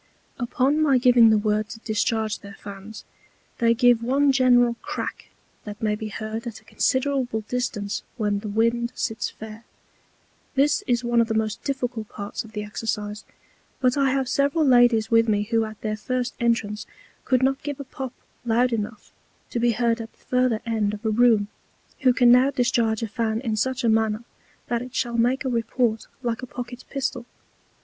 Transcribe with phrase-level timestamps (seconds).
[0.39, 3.05] Upon my giving the Word to discharge their Fans,
[3.59, 5.27] they give one general Crack
[5.63, 9.63] that may be heard at a considerable distance when the Wind sits fair.
[10.55, 13.25] This is one of the most difficult parts of the Exercise;
[13.79, 16.87] but I have several ladies with me who at their first Entrance
[17.23, 18.11] could not give a Pop
[18.43, 19.11] loud enough
[19.51, 21.47] to be heard at the further end of a Room,
[21.99, 24.23] who can now discharge a Fan in such a manner
[24.67, 27.27] that it shall make a Report like a Pocket Pistol.